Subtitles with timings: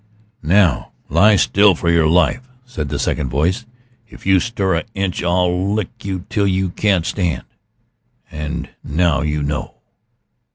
[0.41, 3.67] "Now lie still for your life!" said the second voice.
[4.07, 7.45] "If you stir a inch I'll lick you till you can't stand!
[8.31, 9.75] And now you know."